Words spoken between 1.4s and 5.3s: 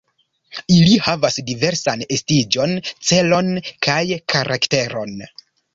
diversan estiĝon, celon kaj karakteron.